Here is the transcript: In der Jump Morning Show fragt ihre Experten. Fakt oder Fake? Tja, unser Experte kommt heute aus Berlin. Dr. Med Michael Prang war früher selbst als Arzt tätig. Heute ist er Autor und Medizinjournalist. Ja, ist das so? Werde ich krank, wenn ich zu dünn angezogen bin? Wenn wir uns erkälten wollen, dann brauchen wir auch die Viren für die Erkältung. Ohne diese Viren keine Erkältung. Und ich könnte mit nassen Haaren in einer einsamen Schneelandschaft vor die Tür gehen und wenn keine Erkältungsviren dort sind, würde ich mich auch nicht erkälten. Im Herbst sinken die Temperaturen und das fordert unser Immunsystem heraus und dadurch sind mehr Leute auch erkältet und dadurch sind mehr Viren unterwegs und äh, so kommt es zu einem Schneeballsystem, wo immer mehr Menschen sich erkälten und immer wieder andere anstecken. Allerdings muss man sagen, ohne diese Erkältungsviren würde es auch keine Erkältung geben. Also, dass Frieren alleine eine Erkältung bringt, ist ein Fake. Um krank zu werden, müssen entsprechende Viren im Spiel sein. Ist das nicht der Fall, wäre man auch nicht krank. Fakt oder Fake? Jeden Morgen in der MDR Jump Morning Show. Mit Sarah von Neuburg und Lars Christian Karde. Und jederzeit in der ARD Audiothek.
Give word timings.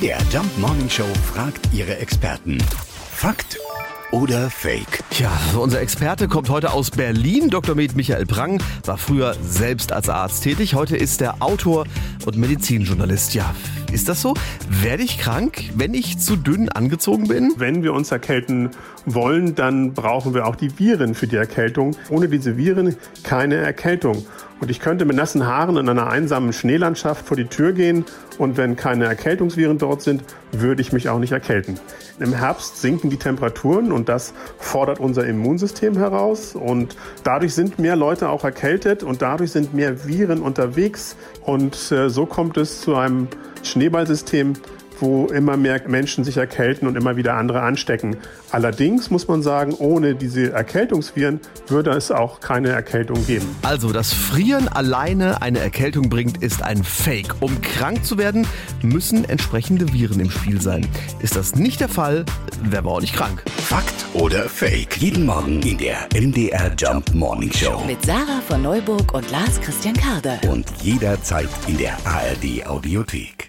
In 0.00 0.06
der 0.06 0.18
Jump 0.30 0.56
Morning 0.58 0.88
Show 0.88 1.08
fragt 1.34 1.74
ihre 1.74 1.98
Experten. 1.98 2.58
Fakt 3.10 3.58
oder 4.12 4.48
Fake? 4.48 5.02
Tja, 5.10 5.28
unser 5.58 5.80
Experte 5.80 6.28
kommt 6.28 6.50
heute 6.50 6.70
aus 6.70 6.92
Berlin. 6.92 7.50
Dr. 7.50 7.74
Med 7.74 7.96
Michael 7.96 8.24
Prang 8.24 8.62
war 8.84 8.96
früher 8.96 9.34
selbst 9.42 9.90
als 9.90 10.08
Arzt 10.08 10.44
tätig. 10.44 10.74
Heute 10.74 10.96
ist 10.96 11.20
er 11.20 11.42
Autor 11.42 11.84
und 12.24 12.36
Medizinjournalist. 12.36 13.34
Ja, 13.34 13.52
ist 13.92 14.08
das 14.08 14.20
so? 14.20 14.34
Werde 14.68 15.02
ich 15.02 15.18
krank, 15.18 15.70
wenn 15.74 15.94
ich 15.94 16.18
zu 16.18 16.36
dünn 16.36 16.68
angezogen 16.68 17.28
bin? 17.28 17.54
Wenn 17.56 17.82
wir 17.82 17.94
uns 17.94 18.12
erkälten 18.12 18.70
wollen, 19.06 19.54
dann 19.54 19.94
brauchen 19.94 20.34
wir 20.34 20.46
auch 20.46 20.56
die 20.56 20.78
Viren 20.78 21.14
für 21.14 21.26
die 21.26 21.36
Erkältung. 21.36 21.96
Ohne 22.10 22.28
diese 22.28 22.56
Viren 22.56 22.96
keine 23.22 23.56
Erkältung. 23.56 24.26
Und 24.60 24.70
ich 24.70 24.80
könnte 24.80 25.04
mit 25.04 25.16
nassen 25.16 25.46
Haaren 25.46 25.76
in 25.76 25.88
einer 25.88 26.08
einsamen 26.08 26.52
Schneelandschaft 26.52 27.26
vor 27.26 27.36
die 27.36 27.44
Tür 27.44 27.72
gehen 27.72 28.04
und 28.38 28.56
wenn 28.56 28.74
keine 28.74 29.04
Erkältungsviren 29.04 29.78
dort 29.78 30.02
sind, 30.02 30.24
würde 30.50 30.82
ich 30.82 30.92
mich 30.92 31.08
auch 31.08 31.20
nicht 31.20 31.32
erkälten. 31.32 31.78
Im 32.18 32.32
Herbst 32.32 32.80
sinken 32.80 33.08
die 33.08 33.18
Temperaturen 33.18 33.92
und 33.92 34.08
das 34.08 34.34
fordert 34.58 34.98
unser 34.98 35.26
Immunsystem 35.26 35.96
heraus 35.96 36.56
und 36.56 36.96
dadurch 37.22 37.54
sind 37.54 37.78
mehr 37.78 37.94
Leute 37.94 38.30
auch 38.30 38.42
erkältet 38.42 39.04
und 39.04 39.22
dadurch 39.22 39.52
sind 39.52 39.74
mehr 39.74 40.06
Viren 40.06 40.40
unterwegs 40.40 41.16
und 41.42 41.92
äh, 41.92 42.10
so 42.10 42.26
kommt 42.26 42.56
es 42.56 42.80
zu 42.80 42.96
einem 42.96 43.28
Schneeballsystem, 43.70 44.54
wo 45.00 45.26
immer 45.26 45.56
mehr 45.56 45.80
Menschen 45.86 46.24
sich 46.24 46.36
erkälten 46.36 46.88
und 46.88 46.96
immer 46.96 47.16
wieder 47.16 47.34
andere 47.34 47.62
anstecken. 47.62 48.16
Allerdings 48.50 49.10
muss 49.10 49.28
man 49.28 49.42
sagen, 49.42 49.74
ohne 49.74 50.14
diese 50.14 50.52
Erkältungsviren 50.52 51.40
würde 51.68 51.90
es 51.90 52.10
auch 52.10 52.40
keine 52.40 52.70
Erkältung 52.70 53.24
geben. 53.26 53.46
Also, 53.62 53.92
dass 53.92 54.12
Frieren 54.12 54.68
alleine 54.68 55.42
eine 55.42 55.60
Erkältung 55.60 56.08
bringt, 56.08 56.42
ist 56.42 56.62
ein 56.62 56.82
Fake. 56.82 57.34
Um 57.40 57.60
krank 57.60 58.04
zu 58.04 58.18
werden, 58.18 58.46
müssen 58.82 59.28
entsprechende 59.28 59.92
Viren 59.92 60.20
im 60.20 60.30
Spiel 60.30 60.60
sein. 60.60 60.86
Ist 61.20 61.36
das 61.36 61.54
nicht 61.54 61.80
der 61.80 61.88
Fall, 61.88 62.24
wäre 62.62 62.82
man 62.82 62.94
auch 62.94 63.00
nicht 63.00 63.14
krank. 63.14 63.42
Fakt 63.56 64.06
oder 64.14 64.48
Fake? 64.48 64.96
Jeden 64.98 65.26
Morgen 65.26 65.60
in 65.62 65.78
der 65.78 66.08
MDR 66.14 66.72
Jump 66.76 67.14
Morning 67.14 67.52
Show. 67.52 67.82
Mit 67.86 68.04
Sarah 68.04 68.40
von 68.46 68.62
Neuburg 68.62 69.14
und 69.14 69.30
Lars 69.30 69.60
Christian 69.60 69.94
Karde. 69.94 70.38
Und 70.50 70.66
jederzeit 70.82 71.48
in 71.66 71.76
der 71.76 71.96
ARD 72.04 72.66
Audiothek. 72.66 73.47